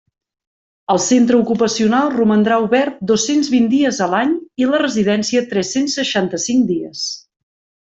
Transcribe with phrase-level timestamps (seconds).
[0.93, 4.33] El Centre Ocupacional romandrà obert dos-cents vint dies a l'any
[4.65, 7.07] i la Residència tres-cents seixanta-cinc dies.